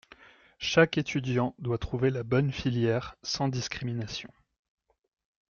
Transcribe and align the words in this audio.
Chaque 0.57 0.97
étudiant 0.97 1.53
doit 1.59 1.77
trouver 1.77 2.09
la 2.09 2.23
bonne 2.23 2.51
filière, 2.51 3.17
sans 3.21 3.49
discrimination. 3.49 4.31